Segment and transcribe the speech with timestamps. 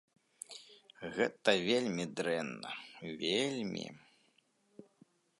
[1.17, 2.71] Гэта вельмі дрэнна,
[3.23, 3.85] вельмі.